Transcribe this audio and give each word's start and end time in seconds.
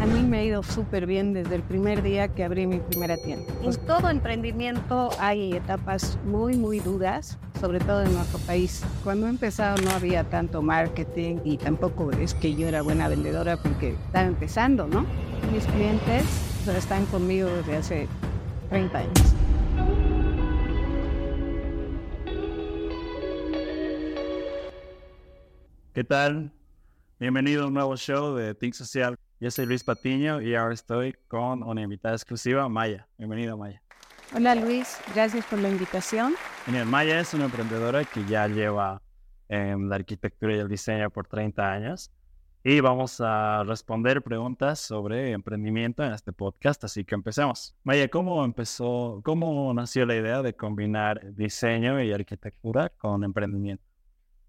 A 0.00 0.06
mí 0.06 0.22
me 0.22 0.38
ha 0.38 0.44
ido 0.44 0.62
súper 0.62 1.04
bien 1.04 1.34
desde 1.34 1.56
el 1.56 1.62
primer 1.62 2.02
día 2.02 2.28
que 2.28 2.42
abrí 2.42 2.66
mi 2.66 2.78
primera 2.80 3.18
tienda. 3.18 3.52
En 3.62 3.76
todo 3.84 4.08
emprendimiento 4.08 5.10
hay 5.18 5.52
etapas 5.52 6.18
muy, 6.24 6.56
muy 6.56 6.80
duras, 6.80 7.38
sobre 7.60 7.80
todo 7.80 8.04
en 8.04 8.14
nuestro 8.14 8.38
país. 8.46 8.82
Cuando 9.04 9.26
he 9.26 9.28
empezado 9.28 9.76
no 9.82 9.90
había 9.90 10.24
tanto 10.24 10.62
marketing 10.62 11.40
y 11.44 11.58
tampoco 11.58 12.10
es 12.12 12.32
que 12.32 12.54
yo 12.54 12.66
era 12.66 12.80
buena 12.80 13.08
vendedora 13.08 13.58
porque 13.58 13.90
estaba 13.90 14.26
empezando, 14.26 14.86
¿no? 14.86 15.04
Mis 15.52 15.66
clientes 15.66 16.24
están 16.74 17.04
conmigo 17.06 17.50
desde 17.50 17.76
hace 17.76 18.08
30 18.70 18.98
años. 18.98 19.34
¿Qué 25.92 26.04
tal? 26.04 26.50
Bienvenido 27.18 27.64
a 27.64 27.66
un 27.66 27.74
nuevo 27.74 27.94
show 27.98 28.34
de 28.34 28.54
Think 28.54 28.72
Social. 28.72 29.14
Yo 29.42 29.50
soy 29.50 29.64
Luis 29.64 29.82
Patiño 29.82 30.42
y 30.42 30.54
ahora 30.54 30.74
estoy 30.74 31.14
con 31.26 31.62
una 31.62 31.80
invitada 31.80 32.14
exclusiva, 32.14 32.68
Maya. 32.68 33.08
Bienvenida, 33.16 33.56
Maya. 33.56 33.82
Hola 34.36 34.54
Luis, 34.54 34.98
gracias 35.14 35.46
por 35.46 35.58
la 35.60 35.70
invitación. 35.70 36.34
Genial. 36.66 36.84
Maya 36.84 37.18
es 37.18 37.32
una 37.32 37.46
emprendedora 37.46 38.04
que 38.04 38.22
ya 38.26 38.46
lleva 38.48 39.00
en 39.48 39.88
la 39.88 39.96
arquitectura 39.96 40.54
y 40.54 40.58
el 40.58 40.68
diseño 40.68 41.08
por 41.08 41.26
30 41.26 41.72
años 41.72 42.12
y 42.62 42.80
vamos 42.80 43.18
a 43.22 43.64
responder 43.64 44.20
preguntas 44.20 44.78
sobre 44.78 45.32
emprendimiento 45.32 46.04
en 46.04 46.12
este 46.12 46.34
podcast, 46.34 46.84
así 46.84 47.06
que 47.06 47.14
empecemos. 47.14 47.74
Maya, 47.82 48.08
¿cómo 48.08 48.44
empezó, 48.44 49.22
cómo 49.24 49.72
nació 49.72 50.04
la 50.04 50.16
idea 50.16 50.42
de 50.42 50.52
combinar 50.52 51.34
diseño 51.34 52.02
y 52.02 52.12
arquitectura 52.12 52.90
con 52.90 53.24
emprendimiento? 53.24 53.82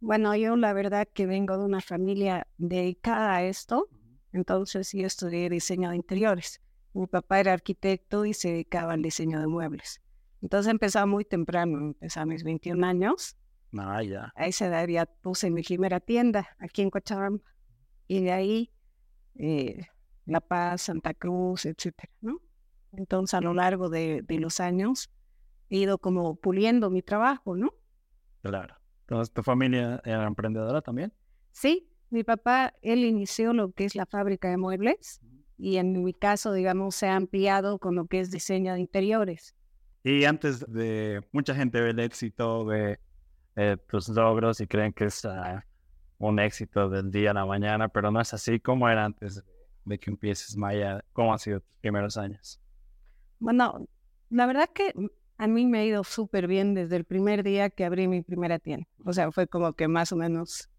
Bueno, 0.02 0.36
yo 0.36 0.58
la 0.58 0.74
verdad 0.74 1.08
que 1.14 1.28
vengo 1.28 1.58
de 1.58 1.64
una 1.64 1.80
familia 1.80 2.46
dedicada 2.58 3.36
a 3.36 3.44
esto, 3.44 3.88
entonces 4.34 4.92
yo 4.94 5.06
estudié 5.06 5.50
diseño 5.50 5.90
de 5.90 5.98
interiores. 5.98 6.62
Mi 6.94 7.08
papá 7.08 7.40
era 7.40 7.54
arquitecto 7.54 8.26
y 8.26 8.34
se 8.34 8.50
dedicaba 8.52 8.94
al 8.94 9.02
diseño 9.02 9.40
de 9.40 9.48
muebles. 9.48 10.02
Entonces 10.42 10.72
empezaba 10.72 11.06
muy 11.06 11.24
temprano, 11.24 11.78
empecé 11.80 12.20
a 12.20 12.26
mis 12.26 12.44
21 12.44 12.86
años. 12.86 13.38
Ah, 13.78 14.04
ya. 14.04 14.34
A 14.36 14.48
esa 14.48 14.68
edad 14.68 14.88
ya 14.88 15.06
puse 15.06 15.50
mi 15.50 15.62
primera 15.62 16.00
tienda 16.00 16.50
aquí 16.60 16.82
en 16.82 16.90
Cochabamba. 16.90 17.44
Y 18.08 18.22
de 18.22 18.32
ahí 18.32 18.74
eh, 19.36 19.88
La 20.26 20.42
Paz, 20.42 20.84
Santa 20.84 21.14
Cruz, 21.14 21.66
etcétera, 21.66 22.12
¿no? 22.22 22.42
Entonces 22.94 23.34
a 23.36 23.42
lo 23.42 23.54
largo 23.54 23.90
de, 23.90 24.22
de 24.24 24.40
los 24.40 24.60
años 24.60 25.10
he 25.70 25.78
ido 25.78 25.98
como 25.98 26.36
puliendo 26.36 26.90
mi 26.90 27.02
trabajo, 27.02 27.56
¿no? 27.56 27.74
Claro. 28.42 28.76
Entonces, 29.02 29.34
¿tu 29.34 29.44
familia 29.44 30.02
era 30.06 30.26
emprendedora 30.26 30.82
también? 30.82 31.14
Sí, 31.52 31.91
mi 32.12 32.24
papá, 32.24 32.74
él 32.82 33.04
inició 33.06 33.54
lo 33.54 33.72
que 33.72 33.86
es 33.86 33.96
la 33.96 34.06
fábrica 34.06 34.50
de 34.50 34.58
muebles 34.58 35.22
y 35.58 35.78
en 35.78 36.04
mi 36.04 36.14
caso, 36.14 36.54
digamos, 36.54 36.96
se 36.96 37.08
ha 37.08 37.16
ampliado 37.16 37.80
con 37.80 37.96
lo 37.96 38.06
que 38.06 38.20
es 38.20 38.32
diseño 38.32 38.74
de 38.74 38.80
interiores. 38.80 39.56
Y 40.04 40.26
antes 40.26 40.66
de, 40.68 41.22
mucha 41.32 41.54
gente 41.54 41.80
ve 41.80 41.92
el 41.92 42.00
éxito 42.00 42.66
de 42.66 43.00
eh, 43.56 43.78
tus 43.88 44.10
logros 44.10 44.60
y 44.60 44.68
creen 44.68 44.92
que 44.92 45.06
es 45.06 45.24
ah, 45.26 45.64
un 46.18 46.40
éxito 46.40 46.90
del 46.90 47.12
día 47.12 47.32
a 47.32 47.34
la 47.36 47.46
mañana, 47.46 47.88
pero 47.88 48.10
no 48.10 48.20
es 48.20 48.34
así. 48.34 48.60
¿Cómo 48.60 48.90
era 48.90 49.06
antes 49.06 49.44
de 49.86 50.00
que 50.00 50.10
empieces, 50.10 50.58
Maya? 50.58 51.04
¿Cómo 51.14 51.32
han 51.32 51.40
sido 51.40 51.60
tus 51.60 51.76
primeros 51.82 52.18
años? 52.18 52.60
Bueno, 53.40 53.86
la 54.30 54.48
verdad 54.48 54.70
que 54.74 54.94
a 55.38 55.48
mí 55.48 55.68
me 55.68 55.80
ha 55.80 55.86
ido 55.86 56.04
súper 56.04 56.48
bien 56.48 56.74
desde 56.74 56.96
el 56.96 57.06
primer 57.06 57.44
día 57.44 57.70
que 57.70 57.86
abrí 57.86 58.08
mi 58.08 58.24
primera 58.24 58.58
tienda. 58.58 58.88
O 59.06 59.14
sea, 59.14 59.32
fue 59.32 59.48
como 59.48 59.74
que 59.74 59.88
más 59.88 60.12
o 60.12 60.16
menos 60.16 60.71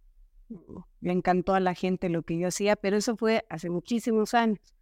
le 1.00 1.12
encantó 1.12 1.54
a 1.54 1.60
la 1.60 1.74
gente 1.74 2.08
lo 2.08 2.22
que 2.22 2.38
yo 2.38 2.48
hacía, 2.48 2.76
pero 2.76 2.96
eso 2.96 3.16
fue 3.16 3.44
hace 3.48 3.70
muchísimos 3.70 4.34
años. 4.34 4.74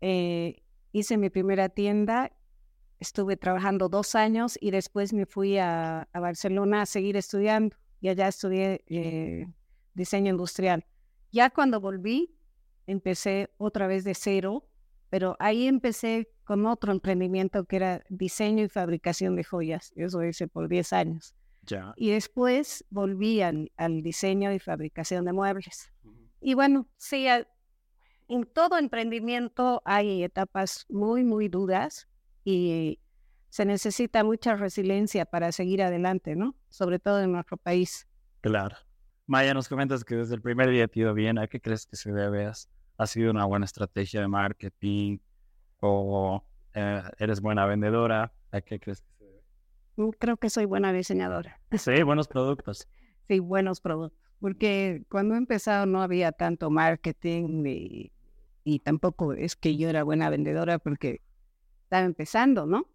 Eh, 0.00 0.62
hice 0.92 1.16
mi 1.16 1.30
primera 1.30 1.68
tienda, 1.68 2.32
estuve 3.00 3.36
trabajando 3.36 3.88
dos 3.88 4.14
años 4.14 4.58
y 4.60 4.70
después 4.70 5.12
me 5.12 5.26
fui 5.26 5.58
a, 5.58 6.08
Barcelona 6.12 6.82
a 6.82 6.86
seguir 6.86 7.16
estudiando 7.16 7.76
y 8.00 8.08
allá 8.08 8.28
estudié 8.28 8.84
eh, 8.86 9.46
diseño 9.94 10.30
industrial. 10.30 10.84
Ya 11.30 11.50
cuando 11.50 11.80
volví, 11.80 12.34
empecé 12.86 13.50
otra 13.58 13.86
vez 13.86 14.04
de 14.04 14.14
cero, 14.14 14.66
pero 15.10 15.36
ahí 15.38 15.66
empecé 15.66 16.30
con 16.44 16.66
otro 16.66 16.92
emprendimiento 16.92 17.64
que 17.64 17.76
era 17.76 18.02
diseño 18.08 18.64
y 18.64 18.68
fabricación 18.68 19.36
de 19.36 19.44
joyas. 19.44 19.92
Eso 19.96 20.24
hice 20.24 20.48
por 20.48 20.68
10 20.68 20.92
años. 20.92 21.34
Y 21.96 22.10
después 22.10 22.84
volví 22.90 23.40
al, 23.40 23.70
al 23.76 24.02
diseño 24.02 24.52
y 24.52 24.58
fabricación 24.58 25.24
de 25.24 25.32
muebles. 25.32 25.92
Y 26.40 26.54
bueno, 26.54 26.86
sí, 26.96 27.26
en 28.28 28.44
todo 28.46 28.78
emprendimiento 28.78 29.82
hay 29.84 30.22
etapas 30.22 30.86
muy, 30.88 31.24
muy 31.24 31.48
duras 31.48 32.08
y 32.44 33.00
se 33.50 33.64
necesita 33.64 34.24
mucha 34.24 34.54
resiliencia 34.56 35.24
para 35.24 35.52
seguir 35.52 35.82
adelante, 35.82 36.36
¿no? 36.36 36.54
Sobre 36.68 36.98
todo 36.98 37.22
en 37.22 37.32
nuestro 37.32 37.56
país. 37.56 38.06
Claro. 38.40 38.76
Maya, 39.26 39.52
nos 39.52 39.68
comentas 39.68 40.04
que 40.04 40.16
desde 40.16 40.34
el 40.34 40.42
primer 40.42 40.70
día 40.70 40.86
te 40.88 41.00
ha 41.00 41.02
ido 41.02 41.14
bien. 41.14 41.38
¿A 41.38 41.46
qué 41.46 41.60
crees 41.60 41.86
que 41.86 41.96
se 41.96 42.12
debe? 42.12 42.50
¿Ha 42.98 43.06
sido 43.06 43.30
una 43.30 43.44
buena 43.44 43.64
estrategia 43.64 44.20
de 44.20 44.28
marketing? 44.28 45.18
¿O 45.80 46.42
eh, 46.74 47.02
eres 47.18 47.40
buena 47.40 47.66
vendedora? 47.66 48.32
¿A 48.52 48.60
qué 48.60 48.78
crees 48.78 49.02
que 49.02 49.17
Creo 50.18 50.36
que 50.36 50.50
soy 50.50 50.64
buena 50.64 50.92
diseñadora. 50.92 51.60
Sí, 51.76 52.02
buenos 52.02 52.28
productos. 52.28 52.88
Sí, 53.28 53.40
buenos 53.40 53.82
productos. 53.82 54.18
Porque 54.40 55.04
cuando 55.10 55.34
he 55.34 55.36
empezado 55.36 55.84
no 55.84 56.00
había 56.00 56.32
tanto 56.32 56.70
marketing 56.70 57.62
y, 57.66 58.10
y 58.64 58.78
tampoco 58.78 59.34
es 59.34 59.54
que 59.54 59.76
yo 59.76 59.90
era 59.90 60.02
buena 60.02 60.30
vendedora 60.30 60.78
porque 60.78 61.20
estaba 61.82 62.06
empezando, 62.06 62.64
¿no? 62.64 62.88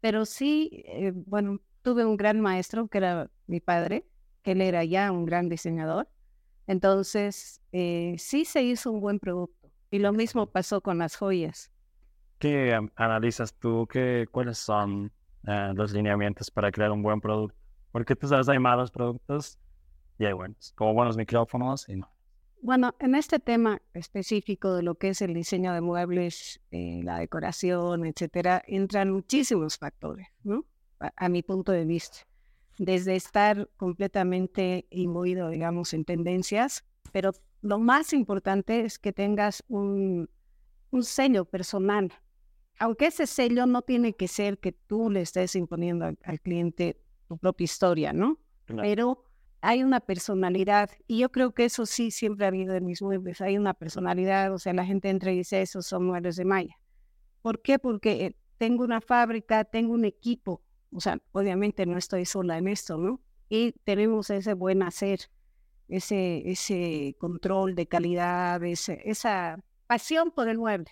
Pero 0.00 0.26
sí, 0.26 0.84
eh, 0.86 1.12
bueno, 1.12 1.60
tuve 1.82 2.04
un 2.04 2.16
gran 2.16 2.40
maestro 2.40 2.86
que 2.86 2.98
era 2.98 3.32
mi 3.48 3.58
padre, 3.58 4.06
que 4.42 4.52
él 4.52 4.60
era 4.60 4.84
ya 4.84 5.10
un 5.10 5.24
gran 5.24 5.48
diseñador. 5.48 6.08
Entonces, 6.68 7.60
eh, 7.72 8.14
sí 8.18 8.44
se 8.44 8.62
hizo 8.62 8.92
un 8.92 9.00
buen 9.00 9.18
producto. 9.18 9.72
Y 9.90 9.98
lo 9.98 10.12
mismo 10.12 10.46
pasó 10.46 10.80
con 10.80 10.98
las 10.98 11.16
joyas. 11.16 11.72
¿Qué 12.38 12.78
analizas 12.94 13.54
tú? 13.54 13.88
¿Qué, 13.90 14.26
¿Cuáles 14.30 14.58
son 14.58 15.10
eh, 15.46 15.72
los 15.74 15.92
lineamientos 15.92 16.50
para 16.50 16.70
crear 16.70 16.90
un 16.90 17.02
buen 17.02 17.20
producto? 17.20 17.56
Porque 17.92 18.14
tú 18.14 18.28
sabes, 18.28 18.48
hay 18.48 18.58
malos 18.58 18.90
productos 18.90 19.58
y 20.18 20.24
hay 20.26 20.32
buenos, 20.32 20.72
como 20.76 20.94
buenos 20.94 21.16
micrófonos 21.16 21.88
y 21.88 21.96
no. 21.96 22.08
Bueno, 22.62 22.94
en 22.98 23.14
este 23.14 23.38
tema 23.38 23.80
específico 23.94 24.74
de 24.74 24.82
lo 24.82 24.96
que 24.96 25.08
es 25.08 25.22
el 25.22 25.32
diseño 25.32 25.72
de 25.72 25.80
muebles, 25.80 26.60
eh, 26.70 27.00
la 27.02 27.18
decoración, 27.18 28.04
etcétera, 28.04 28.62
entran 28.66 29.10
muchísimos 29.10 29.78
factores, 29.78 30.28
¿no? 30.44 30.66
A, 31.00 31.10
a, 31.16 31.28
mi 31.30 31.42
punto 31.42 31.72
de 31.72 31.86
vista. 31.86 32.18
Desde 32.76 33.16
estar 33.16 33.70
completamente 33.78 34.86
imbuido, 34.90 35.48
digamos, 35.48 35.94
en 35.94 36.04
tendencias, 36.04 36.84
pero 37.12 37.32
lo 37.62 37.78
más 37.78 38.12
importante 38.12 38.80
es 38.80 38.98
que 38.98 39.12
tengas 39.12 39.64
un, 39.68 40.28
un 40.90 41.02
sello 41.02 41.44
personal. 41.44 42.12
Aunque 42.80 43.06
ese 43.06 43.26
sello 43.26 43.66
no 43.66 43.82
tiene 43.82 44.14
que 44.14 44.26
ser 44.26 44.58
que 44.58 44.72
tú 44.72 45.10
le 45.10 45.20
estés 45.20 45.54
imponiendo 45.54 46.06
al, 46.06 46.18
al 46.24 46.40
cliente 46.40 47.00
tu 47.28 47.38
propia 47.38 47.64
historia, 47.64 48.12
¿no? 48.12 48.40
Claro. 48.64 48.82
Pero 48.82 49.24
hay 49.60 49.82
una 49.82 50.00
personalidad 50.00 50.90
y 51.06 51.18
yo 51.18 51.30
creo 51.30 51.52
que 51.52 51.66
eso 51.66 51.86
sí 51.86 52.10
siempre 52.10 52.46
ha 52.46 52.48
habido 52.48 52.74
en 52.74 52.84
mis 52.84 53.02
muebles, 53.02 53.40
hay 53.40 53.58
una 53.58 53.74
personalidad, 53.74 54.52
o 54.52 54.58
sea, 54.58 54.72
la 54.72 54.84
gente 54.84 55.10
entra 55.10 55.32
y 55.32 55.38
dice, 55.38 55.60
esos 55.60 55.86
son 55.86 56.06
muebles 56.06 56.36
de 56.36 56.44
Maya. 56.44 56.78
¿Por 57.42 57.62
qué? 57.62 57.78
Porque 57.78 58.26
eh, 58.26 58.36
tengo 58.58 58.84
una 58.84 59.00
fábrica, 59.00 59.64
tengo 59.64 59.92
un 59.92 60.04
equipo, 60.04 60.62
o 60.92 61.00
sea, 61.00 61.18
obviamente 61.32 61.86
no 61.86 61.98
estoy 61.98 62.24
sola 62.24 62.58
en 62.58 62.68
esto, 62.68 62.96
¿no? 62.96 63.20
Y 63.48 63.72
tenemos 63.84 64.30
ese 64.30 64.54
buen 64.54 64.82
hacer, 64.82 65.20
ese, 65.88 66.48
ese 66.48 67.16
control 67.18 67.74
de 67.74 67.86
calidad, 67.86 68.62
ese, 68.64 69.02
esa 69.04 69.62
pasión 69.86 70.30
por 70.30 70.48
el 70.48 70.58
mueble. 70.58 70.90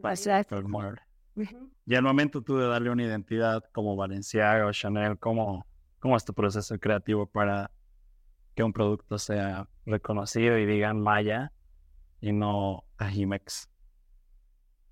Pasión 0.00 0.44
por 0.48 0.58
el 0.58 0.68
mueble. 0.68 1.00
Uh 1.38 1.42
-huh. 1.42 1.70
Y 1.86 1.94
al 1.94 2.02
momento 2.02 2.42
tú 2.42 2.56
de 2.56 2.66
darle 2.66 2.90
una 2.90 3.04
identidad 3.04 3.62
como 3.72 3.94
Valenciaga 3.94 4.66
o 4.66 4.72
Chanel, 4.72 5.18
¿cómo, 5.18 5.66
cómo 6.00 6.16
es 6.16 6.24
tu 6.24 6.34
proceso 6.34 6.78
creativo 6.78 7.26
para 7.26 7.70
que 8.54 8.64
un 8.64 8.72
producto 8.72 9.18
sea 9.18 9.68
reconocido 9.86 10.58
y 10.58 10.66
digan 10.66 11.00
Maya 11.00 11.52
y 12.20 12.32
no 12.32 12.84
Ajimex? 12.96 13.70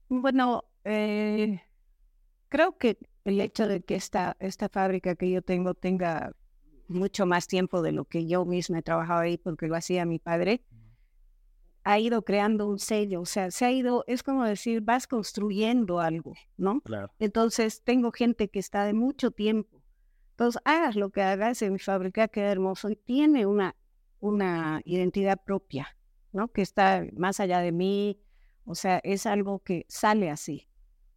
Bueno, 0.08 0.64
eh, 0.84 1.60
creo 2.48 2.78
que 2.78 2.96
el 3.24 3.40
hecho 3.40 3.66
de 3.66 3.82
que 3.82 3.96
esta, 3.96 4.36
esta 4.38 4.68
fábrica 4.68 5.16
que 5.16 5.28
yo 5.28 5.42
tengo 5.42 5.74
tenga 5.74 6.32
mucho 6.86 7.26
más 7.26 7.48
tiempo 7.48 7.82
de 7.82 7.90
lo 7.90 8.04
que 8.04 8.28
yo 8.28 8.44
misma 8.44 8.78
he 8.78 8.82
trabajado 8.82 9.20
ahí 9.20 9.36
porque 9.36 9.66
lo 9.66 9.74
hacía 9.74 10.06
mi 10.06 10.20
padre, 10.20 10.62
ha 11.86 11.98
ido 11.98 12.22
creando 12.22 12.66
un 12.66 12.78
sello, 12.78 13.20
o 13.20 13.26
sea, 13.26 13.50
se 13.50 13.64
ha 13.64 13.70
ido, 13.70 14.04
es 14.06 14.22
como 14.22 14.44
decir, 14.44 14.80
vas 14.80 15.06
construyendo 15.06 16.00
algo, 16.00 16.34
¿no? 16.56 16.80
Claro. 16.80 17.12
Entonces, 17.18 17.82
tengo 17.82 18.10
gente 18.12 18.48
que 18.48 18.58
está 18.58 18.84
de 18.84 18.92
mucho 18.92 19.30
tiempo 19.30 19.76
entonces, 20.36 20.60
hagas 20.66 20.96
lo 20.96 21.08
que 21.08 21.22
hagas 21.22 21.62
en 21.62 21.72
mi 21.72 21.78
fábrica, 21.78 22.28
queda 22.28 22.52
hermoso 22.52 22.90
y 22.90 22.96
tiene 22.96 23.46
una, 23.46 23.74
una 24.20 24.82
identidad 24.84 25.42
propia, 25.42 25.96
¿no? 26.30 26.48
Que 26.48 26.60
está 26.60 27.06
más 27.16 27.40
allá 27.40 27.60
de 27.60 27.72
mí 27.72 28.20
O 28.66 28.74
sea, 28.74 29.00
es 29.02 29.24
algo 29.24 29.60
que 29.60 29.86
sale 29.88 30.28
así, 30.28 30.68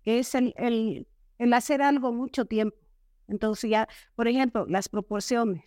que 0.04 0.19
es 0.19 0.36
el, 0.36 0.54
el, 0.56 1.06
el 1.38 1.54
hacer 1.54 1.81
algo 1.81 2.13
mucho 2.13 2.45
tiempo. 2.45 2.77
Entonces 3.27 3.69
ya, 3.69 3.89
por 4.16 4.30
ejemplo, 4.30 4.66
las 4.69 4.88
proporciones. 4.88 5.66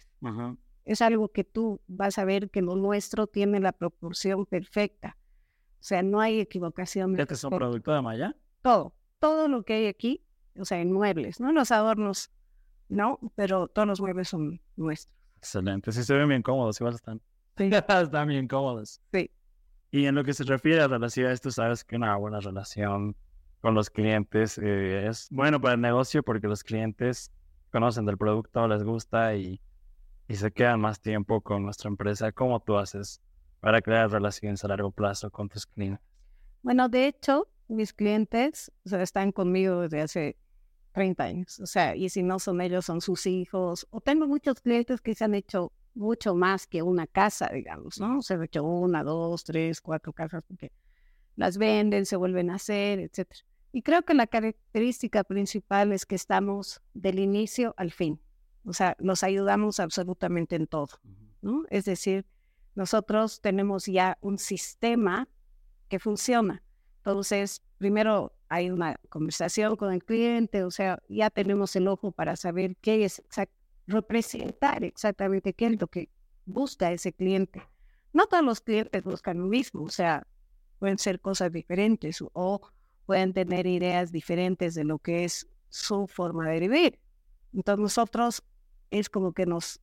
Es 0.85 1.03
algo 1.03 1.29
que 1.29 1.45
tú 1.45 1.81
vas 1.87 2.19
a 2.19 2.25
ver 2.25 2.51
que 2.51 2.63
lo 2.63 2.77
nuestro 2.77 3.27
tiene 3.27 3.61
la 3.61 3.73
proporción 3.73 4.47
perfecta. 4.47 5.17
O 5.75 5.85
sea, 5.85 6.03
no 6.03 6.21
hay 6.21 6.41
equivocación. 6.41 7.19
¿Este 7.19 7.35
es 7.35 7.45
un 7.45 7.51
producto 7.51 7.93
de 7.93 8.03
Maya? 8.03 8.37
Todo, 8.63 8.95
todo 9.19 9.49
lo 9.49 9.65
que 9.65 9.75
hay 9.75 9.87
aquí, 9.87 10.25
o 10.57 10.65
sea, 10.65 10.81
en 10.81 10.93
muebles, 10.93 11.41
¿no? 11.41 11.53
Los 11.53 11.73
adornos, 11.73 12.31
no, 12.89 13.19
pero 13.35 13.69
todos 13.69 13.89
los 13.89 14.01
muebles 14.01 14.29
son 14.29 14.61
nuestros. 14.77 15.15
Excelente, 15.39 15.91
sí 15.91 16.05
se 16.05 16.15
ven 16.15 16.29
bien 16.29 16.43
cómodos, 16.43 16.81
igual 16.81 16.95
están. 16.95 17.21
Sí. 17.57 17.71
están 17.89 18.29
bien 18.29 18.47
cómodos. 18.47 19.01
Sí. 19.13 19.31
Y 19.91 20.07
en 20.07 20.15
lo 20.15 20.25
que 20.25 20.35
se 20.35 20.45
refiere 20.45 20.81
a 20.81 20.89
relaciones, 20.89 21.41
tú 21.41 21.51
sabes 21.51 21.85
que 21.85 21.97
una 21.97 22.17
buena 22.17 22.41
relación 22.41 23.17
con 23.61 23.75
los 23.75 23.91
clientes 23.91 24.59
eh, 24.59 25.07
es 25.07 25.29
bueno 25.31 25.61
para 25.61 25.75
el 25.75 25.81
negocio 25.81 26.23
porque 26.23 26.49
los 26.49 26.65
clientes 26.65 27.31
conocen 27.71 28.07
del 28.07 28.19
producto, 28.19 28.67
les 28.69 28.83
gusta 28.85 29.35
y, 29.35 29.61
y 30.29 30.37
se 30.37 30.51
quedan 30.51 30.81
más 30.81 31.01
tiempo 31.01 31.41
con 31.41 31.65
nuestra 31.65 31.89
empresa. 31.89 32.33
¿Cómo 32.33 32.61
tú 32.61 32.77
haces 32.77 33.21
para 33.61 33.83
crear 33.83 34.11
relaciones 34.11 34.65
a 34.65 34.69
largo 34.69 34.91
plazo 34.91 35.31
con 35.31 35.49
tus 35.49 35.67
clientes? 35.67 36.05
Bueno, 36.63 36.89
de 36.89 37.07
hecho, 37.07 37.49
mis 37.69 37.93
clientes 37.93 38.73
o 38.85 38.89
sea, 38.89 39.03
están 39.03 39.33
conmigo 39.33 39.81
desde 39.81 40.01
hace 40.01 40.37
30 40.93 41.25
años. 41.25 41.61
O 41.61 41.67
sea, 41.67 41.97
y 41.97 42.09
si 42.09 42.23
no 42.23 42.39
son 42.39 42.61
ellos, 42.61 42.85
son 42.85 43.01
sus 43.01 43.27
hijos. 43.27 43.87
O 43.91 44.01
tengo 44.01 44.27
muchos 44.27 44.61
clientes 44.61 45.01
que 45.01 45.15
se 45.15 45.25
han 45.25 45.35
hecho 45.35 45.73
mucho 45.95 46.35
más 46.35 46.67
que 46.67 46.83
una 46.83 47.07
casa, 47.07 47.51
digamos, 47.53 48.01
¿no? 48.01 48.23
Se 48.23 48.35
han 48.35 48.43
hecho 48.45 48.65
una, 48.65 49.03
dos, 49.03 49.45
tres, 49.45 49.81
cuatro 49.81 50.13
casas 50.13 50.43
porque 50.47 50.73
las 51.37 51.59
venden, 51.59 52.07
se 52.07 52.17
vuelven 52.17 52.51
a 52.51 52.57
hacer, 52.57 53.01
etcétera. 53.01 53.41
Y 53.73 53.83
creo 53.83 54.03
que 54.03 54.15
la 54.15 54.27
característica 54.27 55.25
principal 55.25 55.93
es 55.93 56.05
que 56.05 56.15
estamos 56.15 56.83
del 56.93 57.19
inicio 57.19 57.75
al 57.77 57.91
fin. 57.91 58.21
O 58.65 58.73
sea, 58.73 58.97
los 58.99 59.23
ayudamos 59.23 59.81
absolutamente 59.81 60.57
en 60.57 60.67
todo, 60.67 60.89
¿no? 61.41 61.65
Es 61.71 61.85
decir, 61.85 62.27
nosotros 62.75 63.41
tenemos 63.41 63.87
ya 63.87 64.19
un 64.21 64.39
sistema 64.39 65.29
que 65.89 65.99
funciona. 65.99 66.63
Entonces, 66.99 67.63
primero 67.79 68.33
hay 68.49 68.71
una 68.71 68.97
conversación 69.09 69.77
con 69.77 69.93
el 69.93 70.05
cliente, 70.05 70.63
o 70.65 70.71
sea, 70.71 71.03
ya 71.09 71.31
tenemos 71.31 71.75
el 71.75 71.89
ojo 71.89 72.13
para 72.13 72.37
saber 72.37 72.77
qué 72.77 73.05
es 73.05 73.23
representar 73.87 74.85
exactamente 74.85 75.53
qué 75.53 75.67
es 75.67 75.81
lo 75.81 75.89
que 75.89 76.09
busca 76.47 76.93
ese 76.93 77.13
cliente. 77.13 77.63
No 78.13 78.27
todos 78.27 78.45
los 78.45 78.61
clientes 78.61 79.03
buscan 79.03 79.39
lo 79.39 79.47
mismo, 79.47 79.83
o 79.83 79.89
sea, 79.89 80.27
pueden 80.79 80.99
ser 80.99 81.21
cosas 81.21 81.53
diferentes 81.53 82.23
o 82.33 82.61
pueden 83.07 83.33
tener 83.33 83.67
ideas 83.67 84.13
diferentes 84.13 84.75
de 84.75 84.85
lo 84.85 84.99
que 84.99 85.25
es 85.25 85.49
su 85.69 86.07
forma 86.07 86.49
de 86.49 86.61
vivir. 86.61 87.01
Entonces 87.53 87.83
nosotros 87.83 88.43
es 88.93 89.09
como 89.09 89.33
que 89.33 89.47
nos 89.47 89.81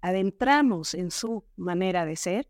adentramos 0.00 0.94
en 0.94 1.10
su 1.10 1.44
manera 1.56 2.04
de 2.04 2.16
ser 2.16 2.48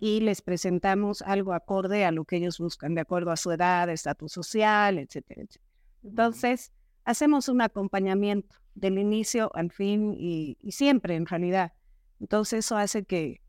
y 0.00 0.20
les 0.20 0.42
presentamos 0.42 1.22
algo 1.22 1.52
acorde 1.52 2.04
a 2.04 2.10
lo 2.10 2.24
que 2.24 2.36
ellos 2.36 2.58
buscan, 2.58 2.94
de 2.94 3.00
acuerdo 3.00 3.30
a 3.30 3.36
su 3.36 3.52
edad, 3.52 3.88
estatus 3.88 4.32
social, 4.32 4.98
etcétera, 4.98 5.42
etcétera. 5.42 5.64
Entonces, 6.02 6.72
hacemos 7.04 7.48
un 7.48 7.60
acompañamiento 7.60 8.56
del 8.74 8.98
inicio 8.98 9.50
al 9.54 9.70
fin 9.70 10.14
y, 10.18 10.56
siempre 10.70 11.14
en 11.14 11.26
realidad. 11.26 11.72
Entonces, 12.18 12.64
eso 12.64 12.76
hace 12.76 13.04
que, 13.04 13.40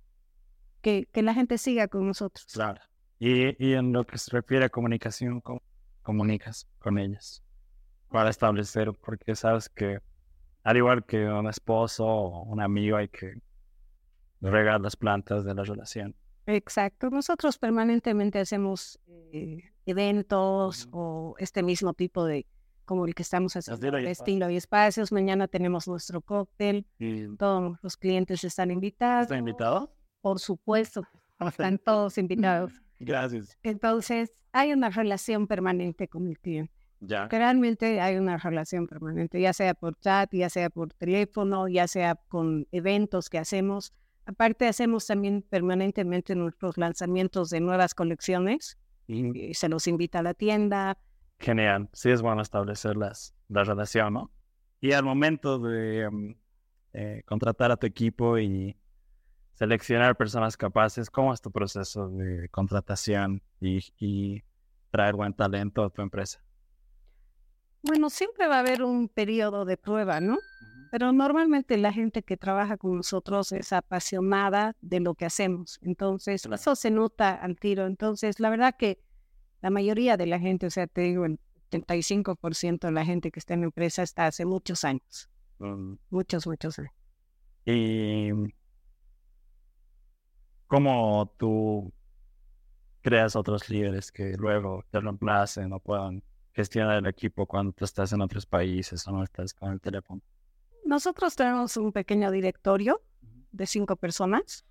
que, 0.82 1.08
que 1.12 1.24
la 1.24 1.34
gente 1.34 1.58
siga 1.58 1.88
con 1.88 2.06
nosotros. 2.06 2.46
Claro. 2.54 2.80
Y, 3.18 3.74
en 3.74 3.92
lo 3.92 4.06
que 4.06 4.18
se 4.18 4.32
refiere 4.32 4.66
a 4.66 4.70
comunicación, 4.70 5.42
¿cómo 5.42 5.62
comunicas 6.04 6.68
con 6.78 6.98
ellas? 7.00 7.44
Para 8.10 8.30
establecer, 8.30 8.94
porque 8.94 9.36
sabes 9.36 9.68
que 9.68 10.00
al 10.70 10.78
igual 10.78 11.04
que 11.04 11.26
un 11.26 11.50
esposo 11.50 12.06
o 12.06 12.44
un 12.44 12.62
amigo 12.62 12.98
hay 12.98 13.08
que 13.08 13.42
regar 14.40 14.80
las 14.80 14.96
plantas 14.96 15.44
de 15.44 15.56
la 15.56 15.64
relación. 15.64 16.16
Exacto. 16.46 17.10
Nosotros 17.10 17.58
permanentemente 17.58 18.38
hacemos 18.38 19.00
eh, 19.34 19.64
eventos 19.88 20.88
o 20.92 21.34
este 21.40 21.64
mismo 21.64 21.96
tipo 21.96 22.24
de, 22.24 22.46
como 22.86 23.08
el 23.08 23.16
que 23.16 23.24
estamos 23.24 23.56
haciendo, 23.56 23.98
estilo 23.98 24.48
y 24.52 24.58
espacios. 24.58 25.12
Mañana 25.12 25.48
tenemos 25.48 25.88
nuestro 25.88 26.22
cóctel. 26.22 26.86
Todos 27.40 27.80
los 27.82 27.98
clientes 27.98 28.44
están 28.44 28.70
invitados. 28.70 29.24
¿Está 29.24 29.38
invitado? 29.38 29.92
Por 30.22 30.38
supuesto. 30.38 31.02
Están 31.40 31.80
todos 31.80 32.20
invitados. 32.20 32.74
Gracias. 33.00 33.58
Entonces, 33.64 34.34
hay 34.52 34.72
una 34.74 34.92
relación 34.92 35.48
permanente 35.48 36.08
con 36.08 36.28
el 36.28 36.38
cliente. 36.38 36.79
Ya. 37.02 37.28
Realmente 37.28 38.02
hay 38.02 38.18
una 38.18 38.38
relación 38.38 38.88
permanente, 38.88 39.40
ya 39.40 39.54
sea 39.54 39.74
por 39.74 39.98
chat, 40.00 40.30
ya 40.34 40.50
sea 40.50 40.70
por 40.70 40.94
teléfono, 40.94 41.68
ya 41.68 41.88
sea 41.88 42.16
con 42.16 42.68
eventos 42.72 43.30
que 43.30 43.38
hacemos. 43.38 43.94
Aparte, 44.26 44.68
hacemos 44.68 45.08
también 45.08 45.42
permanentemente 45.42 46.36
nuestros 46.36 46.78
lanzamientos 46.78 47.50
de 47.50 47.62
nuevas 47.62 47.96
colecciones. 47.96 48.78
Y 49.08 49.56
se 49.56 49.70
los 49.70 49.88
invita 49.88 50.20
a 50.20 50.24
la 50.24 50.36
tienda. 50.36 51.00
Genial. 51.40 51.90
Sí, 51.94 52.12
es 52.12 52.22
bueno 52.22 52.44
establecer 52.44 52.96
las, 52.96 53.34
la 53.48 53.64
relación, 53.64 54.14
¿no? 54.14 54.32
Y 54.82 54.92
al 54.92 55.04
momento 55.04 55.58
de 55.58 56.02
em, 56.02 56.36
eh, 56.94 57.24
contratar 57.26 57.72
a 57.72 57.78
tu 57.78 57.88
equipo 57.88 58.38
y 58.38 58.78
seleccionar 59.54 60.16
personas 60.16 60.56
capaces, 60.56 61.10
¿cómo 61.10 61.34
es 61.34 61.42
tu 61.42 61.52
proceso 61.52 62.08
de 62.10 62.50
contratación 62.50 63.42
y, 63.60 64.44
traer 64.92 65.16
buen 65.16 65.34
talento 65.34 65.84
a 65.84 65.90
tu 65.90 66.02
empresa? 66.02 66.42
Bueno, 67.82 68.10
siempre 68.10 68.48
va 68.48 68.58
a 68.58 68.60
haber 68.60 68.84
un 68.84 69.08
periodo 69.08 69.66
de 69.66 69.78
prueba, 69.78 70.20
¿no? 70.20 70.38
Pero 70.92 71.12
normalmente 71.12 71.78
la 71.78 71.94
gente 71.94 72.24
que 72.24 72.36
trabaja 72.36 72.78
con 72.78 72.98
nosotros 72.98 73.52
es 73.52 73.72
apasionada 73.74 74.76
de 74.82 75.00
lo 75.00 75.14
que 75.14 75.26
hacemos. 75.26 75.80
Entonces, 75.82 76.46
eso 76.46 76.76
se 76.76 76.90
nota 76.90 77.36
al 77.36 77.58
tiro. 77.58 77.86
Entonces, 77.86 78.40
la 78.40 78.50
verdad 78.50 78.76
que 78.78 79.00
la 79.62 79.70
mayoría 79.70 80.18
de 80.18 80.26
la 80.26 80.40
gente, 80.40 80.66
o 80.66 80.70
sea, 80.70 80.88
te 80.88 81.02
digo, 81.02 81.26
el 81.26 81.40
75% 81.72 82.88
de 82.88 82.92
la 82.92 83.06
gente 83.06 83.32
que 83.32 83.40
está 83.40 83.54
en 83.54 83.62
la 83.62 83.66
empresa 83.68 84.02
está 84.02 84.26
hace 84.26 84.46
muchos 84.46 84.84
años. 84.84 85.30
Mm. 85.60 85.94
Muchos, 86.10 86.48
muchos 86.48 86.80
años. 86.80 86.94
Y 87.66 88.32
cómo 90.66 91.34
tú 91.38 91.94
creas 93.02 93.36
otros 93.36 93.70
líderes 93.70 94.12
que 94.12 94.36
luego 94.38 94.84
te 94.92 95.00
reemplacen 95.00 95.72
o 95.74 95.80
puedan 95.80 96.24
gestionar 96.54 96.98
el 96.98 97.08
equipo 97.08 97.46
cuando 97.46 97.74
estás 97.80 98.12
en 98.14 98.22
otros 98.22 98.46
países 98.46 99.08
o 99.08 99.12
no 99.12 99.24
estás 99.24 99.54
con 99.54 99.72
el 99.72 99.82
teléfono. 99.82 100.22
Nosotros 100.86 101.36
tenemos 101.36 101.78
un 101.78 101.92
pequeño 101.92 102.32
directorio 102.32 103.02
de 103.52 103.66
cinco 103.66 103.96
personas, 103.96 104.66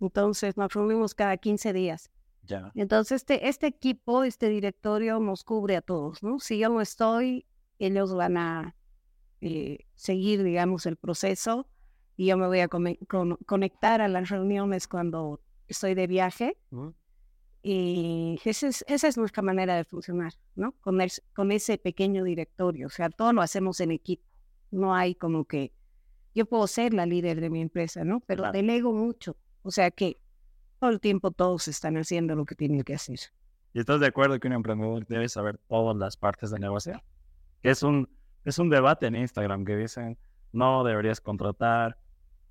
entonces 0.00 0.56
nos 0.56 0.72
reunimos 0.72 1.14
cada 1.14 1.36
15 1.36 1.72
días. 1.72 2.10
Ya. 2.44 2.72
Entonces 2.74 3.22
este, 3.22 3.48
este 3.48 3.68
equipo, 3.68 4.24
este 4.24 4.48
directorio 4.48 5.20
nos 5.20 5.44
cubre 5.44 5.76
a 5.76 5.82
todos, 5.82 6.22
¿no? 6.22 6.40
Si 6.40 6.58
yo 6.58 6.68
no 6.68 6.80
estoy, 6.80 7.46
ellos 7.78 8.14
van 8.14 8.36
a 8.36 8.76
eh, 9.40 9.86
seguir, 9.94 10.42
digamos, 10.42 10.86
el 10.86 10.96
proceso 10.96 11.68
y 12.16 12.26
yo 12.26 12.36
me 12.36 12.46
voy 12.46 12.60
a 12.60 12.68
conectar 12.68 14.00
a 14.00 14.08
las 14.08 14.28
reuniones 14.28 14.86
cuando 14.86 15.40
estoy 15.68 15.94
de 15.94 16.06
viaje. 16.06 16.58
Y 17.62 18.40
esa 18.44 18.68
es, 18.68 18.84
esa 18.88 19.08
es 19.08 19.16
nuestra 19.16 19.42
manera 19.42 19.76
de 19.76 19.84
funcionar, 19.84 20.32
¿no? 20.56 20.72
Con, 20.80 20.98
con 21.32 21.52
ese 21.52 21.78
pequeño 21.78 22.24
directorio. 22.24 22.88
O 22.88 22.90
sea, 22.90 23.08
todo 23.08 23.32
lo 23.32 23.40
hacemos 23.40 23.80
en 23.80 23.92
equipo. 23.92 24.24
No 24.70 24.94
hay 24.94 25.14
como 25.14 25.44
que 25.44 25.72
yo 26.34 26.46
puedo 26.46 26.66
ser 26.66 26.94
la 26.94 27.06
líder 27.06 27.40
de 27.40 27.50
mi 27.50 27.60
empresa, 27.60 28.04
¿no? 28.04 28.20
Pero 28.20 28.50
delego 28.50 28.92
mucho. 28.92 29.36
O 29.62 29.70
sea 29.70 29.90
que 29.90 30.18
todo 30.80 30.90
el 30.90 31.00
tiempo 31.00 31.30
todos 31.30 31.68
están 31.68 31.96
haciendo 31.96 32.34
lo 32.34 32.44
que 32.44 32.54
tienen 32.54 32.82
que 32.82 32.94
hacer. 32.94 33.18
¿Y 33.74 33.80
estás 33.80 34.00
de 34.00 34.06
acuerdo 34.06 34.38
que 34.40 34.48
un 34.48 34.54
emprendedor 34.54 35.06
debe 35.06 35.28
saber 35.28 35.58
todas 35.68 35.96
las 35.96 36.16
partes 36.16 36.50
del 36.50 36.60
negocio? 36.60 37.00
Es 37.62 37.82
un, 37.82 38.08
es 38.44 38.58
un 38.58 38.70
debate 38.70 39.06
en 39.06 39.14
Instagram 39.14 39.64
que 39.64 39.76
dicen, 39.76 40.18
no 40.52 40.82
deberías 40.82 41.20
contratar, 41.20 41.96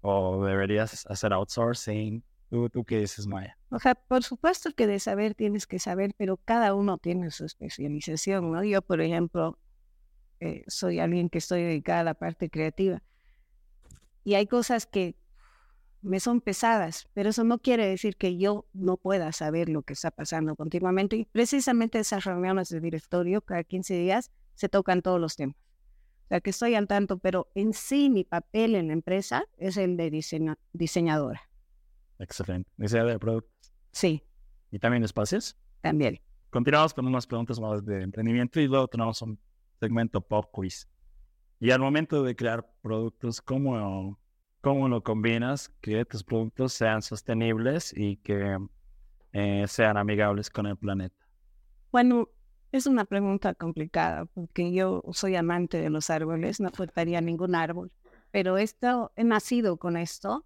o 0.02 0.44
deberías 0.44 1.06
hacer 1.08 1.34
outsourcing? 1.34 2.24
¿Tú, 2.52 2.70
¿Tú 2.70 2.84
qué 2.84 3.00
dices, 3.00 3.26
Maya? 3.26 3.58
O 3.72 3.80
sea, 3.80 3.96
por 3.96 4.24
supuesto 4.24 4.72
que 4.76 4.86
de 4.86 5.00
saber 5.00 5.34
tienes 5.34 5.66
que 5.66 5.80
saber, 5.80 6.14
pero 6.18 6.38
cada 6.38 6.76
uno 6.76 7.00
tiene 7.00 7.32
su 7.32 7.46
especialización, 7.46 8.52
¿no? 8.52 8.64
Yo, 8.64 8.84
por 8.84 9.02
ejemplo, 9.02 9.58
eh, 10.40 10.64
soy 10.68 11.00
alguien 11.00 11.30
que 11.30 11.40
estoy 11.40 11.64
dedicada 11.64 12.02
a 12.02 12.04
la 12.04 12.14
parte 12.14 12.50
creativa 12.50 13.02
y 14.24 14.36
hay 14.36 14.46
cosas 14.46 14.86
que 14.86 15.16
me 16.04 16.20
son 16.20 16.42
pesadas, 16.42 17.08
pero 17.14 17.30
eso 17.30 17.44
no 17.44 17.58
quiere 17.58 17.88
decir 17.88 18.16
que 18.16 18.38
yo 18.38 18.68
no 18.74 18.98
pueda 18.98 19.32
saber 19.32 19.70
lo 19.70 19.82
que 19.82 19.94
está 19.94 20.12
pasando 20.12 20.56
continuamente. 20.56 21.16
Y 21.16 21.26
precisamente 21.26 22.00
esas 22.00 22.26
reuniones 22.26 22.70
de 22.70 22.80
directorio, 22.80 23.42
cada 23.42 23.64
15 23.64 23.96
días, 23.96 24.32
se 24.56 24.70
tocan 24.70 25.02
todos 25.02 25.20
los 25.20 25.36
temas 25.36 25.56
sea, 26.32 26.40
que 26.40 26.50
estoy 26.50 26.76
al 26.76 26.88
tanto, 26.88 27.18
pero 27.18 27.50
en 27.56 27.74
sí 27.74 28.10
mi 28.10 28.24
papel 28.24 28.76
en 28.76 28.88
la 28.88 28.94
empresa 28.94 29.44
es 29.58 29.76
el 29.76 29.98
de 29.98 30.10
diseñadora. 30.72 31.42
Excelente. 32.22 32.70
¿Diseñadora 32.78 33.14
de 33.14 33.20
productos? 33.20 33.74
Sí. 33.92 34.24
¿Y 34.70 34.80
también 34.80 35.04
espacios? 35.04 35.58
También. 35.82 36.20
continuamos 36.52 36.94
con 36.94 37.08
unas 37.08 37.26
preguntas 37.26 37.60
más 37.60 37.84
de 37.84 38.04
emprendimiento 38.04 38.60
y 38.60 38.68
luego 38.68 38.88
tenemos 38.88 39.22
un 39.24 39.40
segmento 39.80 40.22
pop 40.22 40.46
quiz. 40.52 40.88
Y 41.60 41.72
al 41.72 41.80
momento 41.80 42.22
de 42.24 42.36
crear 42.36 42.72
productos, 42.82 43.42
¿cómo, 43.42 44.20
cómo 44.62 44.88
lo 44.88 45.02
combinas 45.02 45.70
que 45.82 46.06
tus 46.06 46.24
productos 46.24 46.74
sean 46.74 47.02
sostenibles 47.02 47.92
y 47.98 48.18
que 48.18 48.58
eh, 49.34 49.66
sean 49.68 49.98
amigables 49.98 50.50
con 50.52 50.68
el 50.68 50.78
planeta? 50.78 51.16
Bueno, 51.92 52.30
es 52.72 52.86
una 52.86 53.06
pregunta 53.06 53.56
complicada 53.56 54.26
porque 54.26 54.72
yo 54.72 55.04
soy 55.12 55.36
amante 55.36 55.82
de 55.82 55.90
los 55.90 56.12
árboles, 56.12 56.60
no 56.60 56.70
faltaría 56.70 57.20
ningún 57.22 57.56
árbol, 57.56 57.92
pero 58.30 58.58
esto, 58.58 59.12
he 59.16 59.24
nacido 59.24 59.78
con 59.78 59.98
esto 59.98 60.46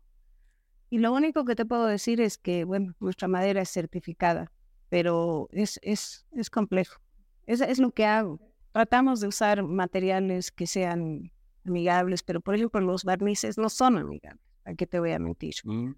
y 0.96 0.98
lo 0.98 1.12
único 1.12 1.44
que 1.44 1.56
te 1.56 1.66
puedo 1.66 1.88
decir 1.88 2.22
es 2.22 2.38
que, 2.38 2.64
bueno, 2.64 2.96
nuestra 3.02 3.28
madera 3.28 3.60
es 3.60 3.70
certificada, 3.70 4.50
pero 4.88 5.50
es, 5.52 5.78
es, 5.84 6.26
es 6.32 6.50
complejo. 6.50 7.02
Es, 7.48 7.60
es 7.60 7.80
lo 7.80 7.92
que 7.92 8.06
hago. 8.06 8.40
Tratamos 8.72 9.20
de 9.20 9.28
usar 9.28 9.62
materiales 9.62 10.54
que 10.54 10.66
sean 10.66 11.34
amigables, 11.66 12.24
pero 12.24 12.40
por 12.40 12.56
ejemplo 12.56 12.80
los 12.80 13.04
barnices 13.04 13.58
no 13.58 13.68
son 13.68 13.98
amigables. 13.98 14.42
¿A 14.64 14.74
qué 14.74 14.88
te 14.88 15.02
voy 15.02 15.12
a 15.12 15.20
mentir? 15.20 15.56
Mm. 15.66 15.96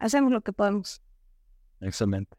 Hacemos 0.00 0.32
lo 0.32 0.40
que 0.40 0.52
podemos. 0.52 1.00
Excelente. 1.80 2.36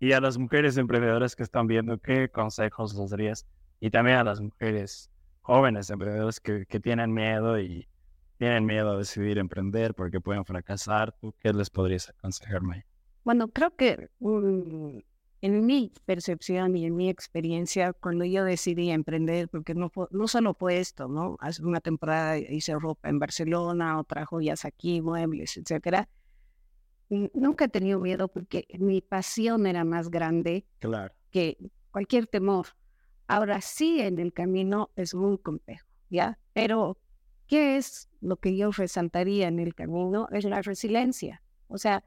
Y 0.00 0.14
a 0.14 0.20
las 0.20 0.38
mujeres 0.38 0.76
emprendedoras 0.76 1.36
que 1.36 1.44
están 1.44 1.68
viendo, 1.68 1.98
¿qué 1.98 2.28
consejos 2.28 2.96
les 2.96 3.10
darías? 3.10 3.46
Y 3.78 3.90
también 3.90 4.16
a 4.16 4.24
las 4.24 4.40
mujeres 4.40 5.08
jóvenes 5.42 5.88
emprendedoras 5.88 6.40
que, 6.40 6.66
que 6.66 6.80
tienen 6.80 7.14
miedo 7.14 7.60
y 7.60 7.86
tienen 8.38 8.64
miedo 8.64 8.92
a 8.92 8.98
decidir 8.98 9.38
emprender 9.38 9.94
porque 9.94 10.20
pueden 10.20 10.44
fracasar. 10.44 11.14
¿Tú 11.20 11.34
qué 11.42 11.52
les 11.52 11.70
podrías 11.70 12.08
aconsejar, 12.08 12.62
May? 12.62 12.82
Bueno, 13.24 13.48
creo 13.48 13.74
que 13.76 14.08
mm, 14.20 14.98
en 15.42 15.66
mi 15.66 15.92
percepción 16.06 16.76
y 16.76 16.86
en 16.86 16.96
mi 16.96 17.10
experiencia, 17.10 17.92
cuando 17.92 18.24
yo 18.24 18.44
decidí 18.44 18.90
emprender, 18.90 19.48
porque 19.48 19.74
no, 19.74 19.90
no 20.10 20.28
solo 20.28 20.54
fue 20.54 20.78
esto, 20.78 21.08
¿no? 21.08 21.36
Hace 21.40 21.62
una 21.62 21.80
temporada 21.80 22.38
hice 22.38 22.78
ropa 22.78 23.08
en 23.08 23.18
Barcelona, 23.18 23.98
otra 23.98 24.24
joyas 24.24 24.64
aquí, 24.64 25.02
muebles, 25.02 25.56
etcétera 25.56 26.08
nunca 27.08 27.66
he 27.66 27.68
tenido 27.68 27.98
miedo 28.00 28.28
porque 28.28 28.66
mi 28.78 29.00
pasión 29.00 29.66
era 29.66 29.84
más 29.84 30.10
grande 30.10 30.66
claro. 30.78 31.14
que 31.30 31.58
cualquier 31.90 32.26
temor. 32.26 32.66
Ahora 33.26 33.60
sí, 33.60 34.00
en 34.00 34.18
el 34.18 34.32
camino 34.32 34.90
es 34.96 35.14
muy 35.14 35.38
complejo, 35.38 35.86
¿ya? 36.10 36.38
Pero, 36.52 36.98
¿qué 37.48 37.76
es 37.76 38.08
lo 38.20 38.36
que 38.36 38.56
yo 38.56 38.70
resaltaría 38.70 39.48
en 39.48 39.58
el 39.58 39.74
camino? 39.74 40.28
Es 40.30 40.44
la 40.44 40.62
resiliencia. 40.62 41.42
O 41.66 41.78
sea, 41.78 42.04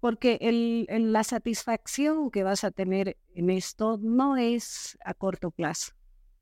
porque 0.00 0.38
el, 0.40 1.12
la 1.12 1.24
satisfacción 1.24 2.30
que 2.30 2.42
vas 2.42 2.64
a 2.64 2.70
tener 2.70 3.18
en 3.34 3.50
esto 3.50 3.98
no 4.00 4.36
es 4.36 4.96
a 5.04 5.12
corto 5.12 5.50
plazo. 5.50 5.92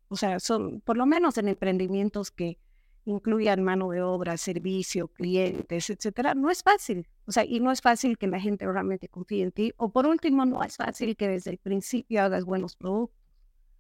O 0.08 0.16
sea, 0.16 0.38
son, 0.38 0.80
por 0.82 0.96
lo 0.96 1.06
menos 1.06 1.36
en 1.38 1.48
emprendimientos 1.48 2.30
que 2.30 2.58
incluyan 3.04 3.62
mano 3.62 3.90
de 3.90 4.02
obra, 4.02 4.36
servicio, 4.36 5.08
clientes, 5.08 5.90
etcétera, 5.90 6.34
no 6.34 6.50
es 6.50 6.62
fácil. 6.62 7.08
O 7.26 7.32
sea, 7.32 7.44
y 7.44 7.58
no 7.60 7.72
es 7.72 7.80
fácil 7.80 8.18
que 8.18 8.26
la 8.26 8.38
gente 8.38 8.66
realmente 8.66 9.08
confíe 9.08 9.42
en 9.42 9.52
ti. 9.52 9.72
O 9.76 9.90
por 9.90 10.06
último, 10.06 10.44
no 10.44 10.62
es 10.62 10.76
fácil 10.76 11.16
que 11.16 11.28
desde 11.28 11.50
el 11.50 11.58
principio 11.58 12.22
hagas 12.22 12.44
buenos 12.44 12.76
productos. 12.76 13.17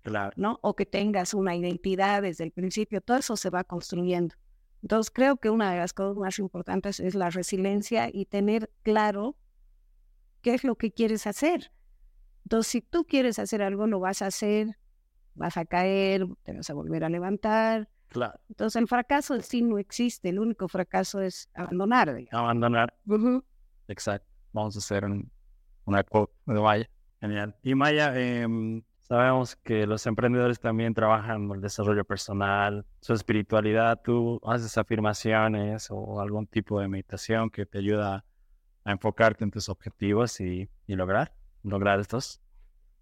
Claro. 0.02 0.32
¿no? 0.36 0.58
O 0.62 0.74
que 0.74 0.86
tengas 0.86 1.34
una 1.34 1.54
identidad 1.56 2.22
desde 2.22 2.44
el 2.44 2.52
principio. 2.52 3.00
Todo 3.00 3.18
eso 3.18 3.36
se 3.36 3.50
va 3.50 3.64
construyendo. 3.64 4.34
Entonces, 4.82 5.10
creo 5.10 5.36
que 5.36 5.50
una 5.50 5.72
de 5.72 5.78
las 5.78 5.92
cosas 5.92 6.16
más 6.16 6.38
importantes 6.38 7.00
es 7.00 7.14
la 7.14 7.30
resiliencia 7.30 8.08
y 8.12 8.26
tener 8.26 8.70
claro 8.82 9.36
qué 10.40 10.54
es 10.54 10.64
lo 10.64 10.76
que 10.76 10.92
quieres 10.92 11.26
hacer. 11.26 11.72
Entonces, 12.44 12.70
si 12.70 12.80
tú 12.80 13.04
quieres 13.04 13.38
hacer 13.38 13.60
algo, 13.62 13.86
lo 13.86 13.98
vas 14.00 14.22
a 14.22 14.26
hacer, 14.26 14.78
vas 15.34 15.56
a 15.56 15.64
caer, 15.64 16.26
te 16.44 16.52
vas 16.54 16.70
a 16.70 16.74
volver 16.74 17.04
a 17.04 17.08
levantar, 17.08 17.88
Claro. 18.08 18.40
entonces 18.48 18.80
el 18.80 18.88
fracaso 18.88 19.34
en 19.34 19.42
sí 19.42 19.60
no 19.62 19.78
existe, 19.78 20.28
el 20.30 20.38
único 20.38 20.66
fracaso 20.68 21.20
es 21.20 21.50
abandonar. 21.54 22.14
digamos. 22.14 22.32
Abandonar. 22.44 22.94
Ujú. 23.06 23.44
Exacto. 23.88 24.26
Vamos 24.52 24.76
a 24.76 24.78
hacer 24.78 25.04
un- 25.04 25.30
una 25.84 26.02
quote 26.04 26.32
de 26.46 26.60
Maya. 26.60 26.88
Genial. 27.20 27.54
Y 27.62 27.74
Maya, 27.74 28.18
em, 28.18 28.80
sabemos 29.08 29.56
que 29.56 29.86
los 29.86 30.06
emprendedores 30.06 30.60
también 30.60 30.92
trabajan 30.94 31.44
en 31.44 31.50
el 31.52 31.60
desarrollo 31.60 32.04
personal, 32.04 32.84
su 33.00 33.14
espiritualidad. 33.14 34.00
¿Tú 34.02 34.40
haces 34.44 34.76
afirmaciones 34.76 35.88
o 35.90 36.20
algún 36.20 36.46
tipo 36.46 36.80
de 36.80 36.88
meditación 36.88 37.50
que 37.50 37.64
te 37.64 37.78
ayuda 37.78 38.24
a 38.84 38.92
enfocarte 38.92 39.44
en 39.44 39.50
tus 39.50 39.68
objetivos 39.68 40.40
y, 40.40 40.68
y 40.86 40.94
lograr, 40.94 41.32
lograr 41.62 42.00
estos? 42.00 42.40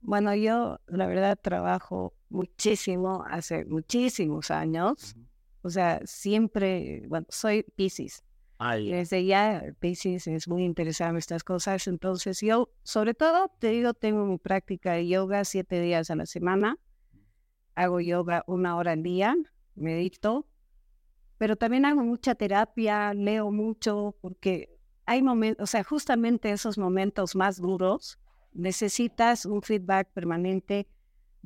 Bueno, 0.01 0.35
yo 0.35 0.79
la 0.87 1.07
verdad 1.07 1.39
trabajo 1.41 2.15
muchísimo, 2.29 3.25
hace 3.29 3.65
muchísimos 3.65 4.51
años. 4.53 5.17
O 5.63 5.71
sea, 5.71 6.01
siempre, 6.05 7.03
bueno, 7.09 7.27
soy 7.29 7.65
Pisces. 7.75 8.23
Desde 8.59 9.25
ya 9.25 9.63
Pisces 9.81 10.27
es 10.27 10.49
muy 10.49 10.65
interesado 10.65 11.11
en 11.11 11.17
estas 11.19 11.45
cosas. 11.45 11.87
Entonces 11.87 12.41
yo, 12.41 12.71
sobre 12.83 13.15
todo, 13.15 13.51
te 13.59 13.69
digo, 13.69 13.93
tengo 13.93 14.25
mi 14.25 14.39
práctica 14.39 14.93
de 14.93 15.07
yoga 15.09 15.45
siete 15.45 15.81
días 15.81 16.11
a 16.11 16.17
la 16.17 16.27
semana. 16.27 16.79
Hago 17.75 18.01
yoga 18.01 18.45
una 18.47 18.77
hora 18.77 18.93
al 18.93 19.03
día, 19.03 19.37
medito. 19.75 20.47
Pero 21.39 21.57
también 21.57 21.85
hago 21.85 22.03
mucha 22.03 22.35
terapia, 22.35 23.13
leo 23.13 23.51
mucho, 23.51 24.17
porque 24.23 24.75
hay 25.05 25.23
momentos, 25.23 25.63
o 25.63 25.67
sea, 25.67 25.85
justamente 25.85 26.51
esos 26.51 26.79
momentos 26.79 27.37
más 27.37 27.61
duros, 27.61 28.19
necesitas 28.55 29.45
un 29.45 29.61
feedback 29.61 30.09
permanente 30.13 30.89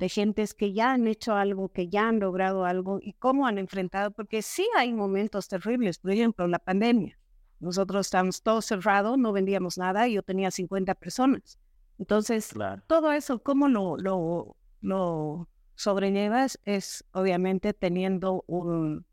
de 0.01 0.09
gentes 0.09 0.55
que 0.55 0.73
ya 0.73 0.93
han 0.95 1.07
hecho 1.07 1.35
algo, 1.35 1.69
que 1.69 1.89
ya 1.89 2.09
han 2.09 2.21
logrado 2.21 2.65
algo 2.65 2.99
y 3.03 3.13
cómo 3.13 3.47
han 3.47 3.59
enfrentado, 3.59 4.11
porque 4.11 4.41
sí 4.41 4.67
hay 4.77 4.95
momentos 4.95 5.47
terribles, 5.47 5.99
por 5.99 6.11
ejemplo, 6.11 6.49
la 6.49 6.59
pandemia. 6.59 7.19
Nosotros 7.61 8.07
estábamos 8.07 8.43
todos 8.43 8.65
cerrados, 8.65 9.19
no 9.19 9.33
vendíamos 9.33 9.77
nada 9.77 10.09
y 10.09 10.15
yo 10.15 10.23
tenía 10.23 10.51
50 10.51 10.95
personas. 10.95 11.59
Entonces, 11.99 12.49
Claro. 12.49 12.83
todo 12.87 13.13
eso, 13.13 13.43
¿cómo 13.43 13.69
lo, 13.69 13.99
lo, 13.99 14.57
lo 14.81 15.49
sobrellevas? 15.75 16.59
Es 16.65 17.05
obviamente 17.13 17.75
teniendo 17.75 18.43
un, 18.47 19.05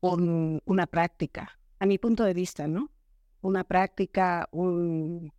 un- 0.00 0.60
una 0.66 0.86
práctica, 0.86 1.58
a 1.78 1.86
mi 1.86 1.96
punto 1.96 2.24
de 2.24 2.34
vista, 2.34 2.68
¿no? 2.68 2.90
Una 3.40 3.64
práctica, 3.64 4.48
un, 4.52 5.32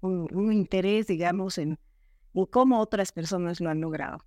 un, 0.00 0.28
un 0.34 0.52
interés, 0.52 1.06
digamos, 1.08 1.58
en, 1.58 1.78
en 2.34 2.46
cómo 2.46 2.80
otras 2.80 3.12
personas 3.12 3.60
lo 3.60 3.70
han 3.70 3.80
logrado. 3.80 4.24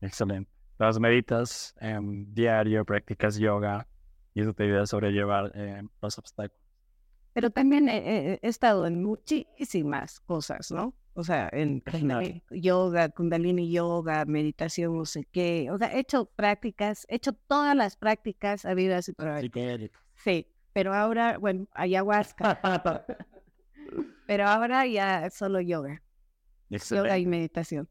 Excelente. 0.00 0.50
Las 0.78 0.98
meditas 0.98 1.74
em, 1.80 2.26
diario, 2.32 2.84
practicas 2.84 3.38
yoga 3.38 3.86
y 4.34 4.40
eso 4.40 4.52
te 4.52 4.64
ayuda 4.64 4.82
a 4.82 4.86
sobrellevar 4.86 5.52
em, 5.54 5.88
los 6.00 6.18
obstáculos. 6.18 6.62
Pero 7.32 7.50
también 7.50 7.88
he, 7.88 8.38
estado 8.42 8.86
en 8.86 9.02
muchísimas 9.02 10.20
cosas, 10.20 10.70
¿no? 10.70 10.94
O 11.14 11.24
sea, 11.24 11.48
en 11.52 11.82
eh, 11.86 12.42
yoga, 12.50 13.08
kundalini 13.10 13.70
yoga, 13.70 14.24
meditación, 14.24 14.96
no 14.96 15.04
sé 15.04 15.26
qué. 15.30 15.70
O 15.70 15.78
sea, 15.78 15.94
he 15.94 16.00
hecho 16.00 16.26
prácticas, 16.26 17.06
he 17.08 17.16
hecho 17.16 17.32
todas 17.32 17.76
las 17.76 17.96
prácticas 17.96 18.64
habidas 18.64 19.08
y 19.08 19.12
por 19.12 19.28
haber. 19.28 19.90
Sí, 20.14 20.46
pero 20.72 20.94
ahora, 20.94 21.38
bueno, 21.38 21.68
ayahuasca, 21.72 22.60
pero 24.26 24.46
ahora 24.46 24.86
ya 24.86 25.28
solo 25.30 25.60
yoga, 25.60 26.02
yoga 26.78 27.16
Excelente. 27.16 27.18
y 27.18 27.26
meditación. 27.26 27.88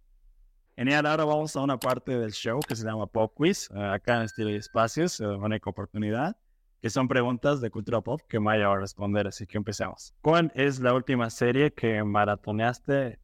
Genial, 0.75 1.05
ahora 1.05 1.25
vamos 1.25 1.55
a 1.55 1.61
una 1.61 1.77
parte 1.77 2.17
del 2.17 2.31
show 2.31 2.59
que 2.67 2.75
se 2.75 2.85
llama 2.85 3.05
Pop 3.05 3.33
Quiz, 3.35 3.69
eh, 3.75 3.79
acá 3.79 4.17
en 4.17 4.23
Estilo 4.23 4.49
y 4.49 4.55
Espacios, 4.55 5.19
eh, 5.19 5.27
única 5.27 5.69
oportunidad, 5.69 6.35
que 6.81 6.89
son 6.89 7.07
preguntas 7.07 7.61
de 7.61 7.69
cultura 7.69 8.01
pop 8.01 8.21
que 8.27 8.39
Maya 8.39 8.67
va 8.67 8.75
a 8.75 8.79
responder, 8.79 9.27
así 9.27 9.45
que 9.45 9.57
empecemos. 9.57 10.15
¿Cuál 10.21 10.51
es 10.55 10.79
la 10.79 10.93
última 10.93 11.29
serie 11.29 11.71
que 11.71 12.03
maratoneaste 12.03 13.19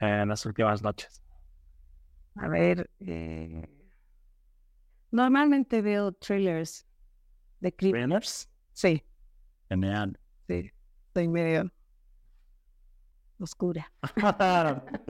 en 0.00 0.28
las 0.28 0.44
últimas 0.44 0.82
noches? 0.82 1.22
A 2.34 2.48
ver, 2.48 2.90
eh, 3.00 3.66
normalmente 5.10 5.80
veo 5.80 6.12
thrillers 6.12 6.86
de 7.60 7.72
crimen. 7.72 8.02
¿Winners? 8.02 8.50
Sí, 8.72 9.02
Genial. 9.68 10.18
sí, 10.48 10.70
soy 11.14 11.28
medio 11.28 11.70
oscura. 13.40 13.92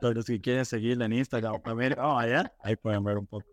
Los 0.00 0.24
que 0.26 0.40
quieren 0.40 0.64
seguirla 0.64 1.04
en 1.06 1.12
Instagram 1.12 1.60
también, 1.62 1.98
oh, 1.98 2.18
allá, 2.18 2.52
ahí 2.60 2.76
pueden 2.76 3.04
ver 3.04 3.18
un 3.18 3.26
poco. 3.26 3.46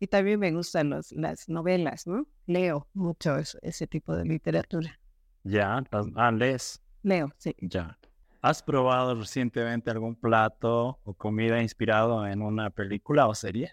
Y 0.00 0.06
también 0.06 0.38
me 0.38 0.52
gustan 0.52 0.90
los, 0.90 1.10
las 1.12 1.48
novelas, 1.48 2.06
¿no? 2.06 2.26
Leo 2.46 2.86
mucho 2.94 3.36
eso- 3.36 3.58
ese 3.62 3.86
tipo 3.86 4.14
de 4.14 4.24
literatura. 4.24 4.98
Ya, 5.42 5.82
ah, 6.14 6.30
lees. 6.30 6.80
Leo, 7.02 7.32
sí. 7.36 7.54
Ya. 7.60 7.98
¿Has 8.40 8.62
probado 8.62 9.16
recientemente 9.16 9.90
algún 9.90 10.14
plato 10.14 11.00
o 11.02 11.14
comida 11.14 11.60
inspirado 11.60 12.24
en 12.26 12.42
una 12.42 12.70
película 12.70 13.26
o 13.26 13.34
serie? 13.34 13.72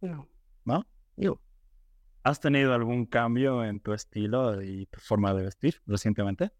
No, 0.00 0.28
¿No? 0.64 0.84
no. 1.16 1.40
¿Has 2.24 2.40
tenido 2.40 2.74
algún 2.74 3.06
cambio 3.06 3.64
en 3.64 3.78
tu 3.80 3.92
estilo 3.92 4.60
y 4.60 4.86
tu 4.86 4.98
forma 5.00 5.32
de 5.32 5.44
vestir 5.44 5.80
recientemente? 5.86 6.50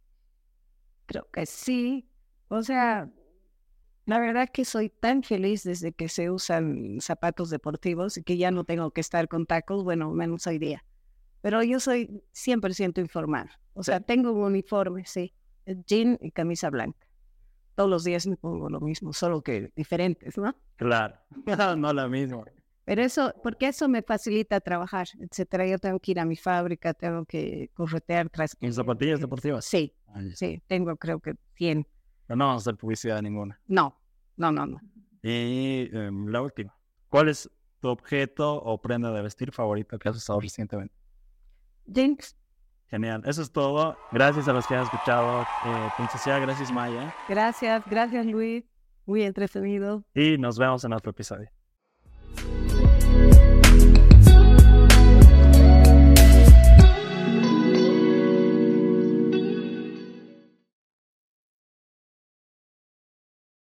Creo 1.07 1.29
que 1.33 1.45
sí. 1.47 2.08
O 2.49 2.62
sea, 2.62 3.11
La 4.07 4.19
verdad 4.19 4.49
que 4.50 4.64
soy 4.64 4.88
tan 4.88 5.23
feliz 5.23 5.64
desde 5.64 5.93
que 5.93 6.09
se 6.09 6.31
usan 6.31 6.99
zapatos 7.00 7.50
deportivos 7.50 8.17
y 8.17 8.23
que 8.25 8.38
ya 8.38 8.50
no 8.50 8.64
tengo 8.64 8.90
que 8.90 9.02
estar 9.02 9.28
con 9.28 9.45
tacos, 9.45 9.85
bueno, 9.85 10.11
menos 10.12 10.47
hoy 10.47 10.59
día. 10.59 10.83
Pero 11.43 11.62
yo 11.62 11.78
soy 11.78 12.23
100% 12.33 13.00
informal. 13.02 13.50
O 13.75 13.83
sea, 13.83 14.00
tengo 14.00 14.33
un 14.33 14.43
uniforme, 14.45 15.05
sí, 15.05 15.35
jean 15.87 16.17
y 16.23 16.31
camisa 16.31 16.71
blanca. 16.71 17.07
Todos 17.75 17.90
los 17.90 18.02
días 18.02 18.26
me 18.26 18.37
pongo 18.38 18.71
lo 18.71 18.81
mismo, 18.81 19.12
solo 19.12 19.43
que 19.43 19.71
diferentes, 19.76 20.38
¿no? 20.38 20.57
Claro, 20.76 21.17
no, 21.47 21.76
no 21.76 21.93
lo 21.93 22.09
mismo. 22.09 22.45
Pero 22.87 23.02
eso, 23.02 23.35
porque 23.43 23.69
eso 23.69 23.88
me 23.90 24.00
facilita 24.02 24.59
trabajar, 24.61 25.07
etcétera. 25.21 25.67
Yo 25.67 25.78
tengo 25.78 26.00
que 26.00 26.12
ir 26.12 26.21
a 26.21 26.25
mi 26.25 26.37
fábrica, 26.37 26.95
tengo 26.95 27.26
que 27.26 27.71
corretear 27.75 28.31
tras. 28.31 28.57
¿En 28.61 28.73
zapatillas 28.73 29.21
deportivas? 29.21 29.67
Sí, 29.67 29.93
sí, 30.35 30.62
tengo 30.67 30.97
creo 30.97 31.21
que 31.21 31.35
100. 31.57 31.87
Pero 32.29 32.37
no 32.37 32.47
vamos 32.47 32.61
a 32.61 32.65
hacer 32.65 32.77
publicidad 32.77 33.23
ninguna. 33.23 33.59
No, 33.67 33.99
no, 34.37 34.53
no, 34.53 34.67
no. 34.67 34.81
Y 35.23 35.89
em, 35.93 36.27
la 36.29 36.43
última. 36.43 36.77
¿Cuál 37.09 37.31
es 37.31 37.51
tu 37.81 37.89
objeto 37.89 38.55
o 38.55 38.81
prenda 38.83 39.11
de 39.13 39.23
vestir 39.23 39.51
favorito 39.51 39.99
que 39.99 40.11
has 40.11 40.17
usado 40.17 40.39
recientemente? 40.39 40.95
Jinx. 41.91 42.37
Genial, 42.89 43.23
eso 43.25 43.41
es 43.41 43.51
todo. 43.51 43.97
Gracias 44.13 44.47
a 44.47 44.53
los 44.53 44.67
que 44.67 44.75
han 44.75 44.83
escuchado. 44.83 45.41
Eh, 45.41 45.89
princesa, 45.97 46.39
gracias 46.39 46.71
Maya. 46.71 47.15
Gracias, 47.31 47.83
gracias 47.87 48.27
Luis. 48.27 48.63
Muy 49.07 49.23
entretenido. 49.23 50.05
Y 50.15 50.37
nos 50.37 50.59
vemos 50.59 50.85
en 50.85 50.93
otro 50.93 51.13
episodio. 51.13 51.49